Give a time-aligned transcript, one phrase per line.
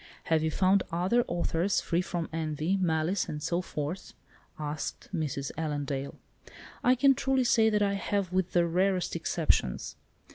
[0.23, 4.13] "Have you found other authors free from envy, malice, and so forth?"
[4.57, 5.51] asked Mrs.
[5.59, 6.15] Allendale.
[6.83, 9.95] "I can truly say that I have, with the rarest exceptions.